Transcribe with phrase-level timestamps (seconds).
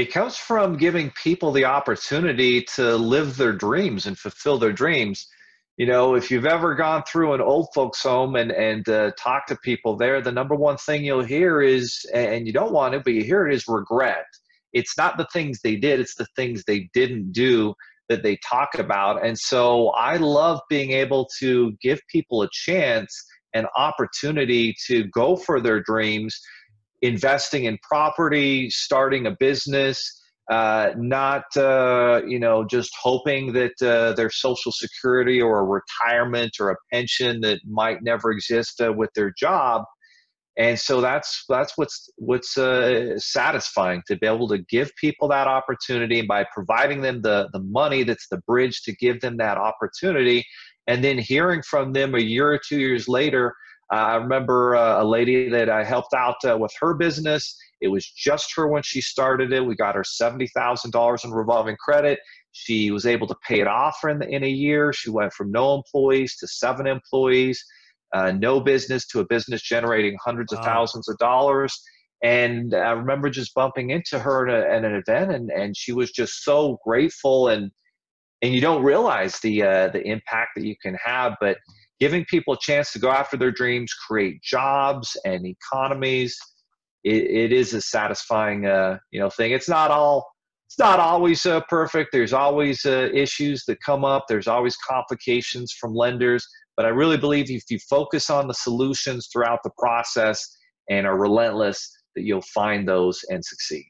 [0.00, 5.28] It comes from giving people the opportunity to live their dreams and fulfill their dreams.
[5.76, 9.46] You know, if you've ever gone through an old folks home and and uh, talk
[9.48, 13.04] to people there, the number one thing you'll hear is, and you don't want it,
[13.04, 14.24] but you hear it is regret.
[14.72, 17.74] It's not the things they did; it's the things they didn't do
[18.08, 19.22] that they talk about.
[19.22, 23.22] And so, I love being able to give people a chance,
[23.52, 26.40] an opportunity to go for their dreams
[27.02, 34.12] investing in property, starting a business, uh, not uh, you know just hoping that uh,
[34.14, 39.10] their social security or a retirement or a pension that might never exist uh, with
[39.14, 39.84] their job.
[40.58, 45.46] And so that's that's what's what's uh, satisfying to be able to give people that
[45.46, 50.44] opportunity by providing them the the money that's the bridge to give them that opportunity,
[50.88, 53.54] and then hearing from them a year or two years later
[53.90, 57.58] I remember uh, a lady that I helped out uh, with her business.
[57.80, 59.64] It was just her when she started it.
[59.64, 62.20] We got her $70,000 in revolving credit.
[62.52, 64.92] She was able to pay it off in, in a year.
[64.92, 67.64] She went from no employees to seven employees,
[68.12, 70.60] uh, no business to a business generating hundreds wow.
[70.60, 71.80] of thousands of dollars.
[72.22, 75.92] And I remember just bumping into her at, a, at an event, and, and she
[75.92, 77.48] was just so grateful.
[77.48, 77.70] And
[78.42, 81.56] and you don't realize the uh, the impact that you can have, but
[82.00, 86.36] giving people a chance to go after their dreams, create jobs and economies.
[87.04, 89.52] it, it is a satisfying, uh, you know, thing.
[89.52, 90.26] It's not all.
[90.66, 92.10] It's not always uh, perfect.
[92.12, 94.26] There's always uh, issues that come up.
[94.28, 96.46] There's always complications from lenders.
[96.76, 100.56] But I really believe if you focus on the solutions throughout the process
[100.88, 103.86] and are relentless, that you'll find those and succeed.